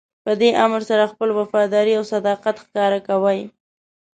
په 0.23 0.31
دې 0.41 0.49
امر 0.65 0.81
سره 0.89 1.11
خپله 1.11 1.31
وفاداري 1.39 1.93
او 1.99 2.03
صداقت 2.13 2.55
ښکاره 2.65 2.99
کوئ. 3.07 3.39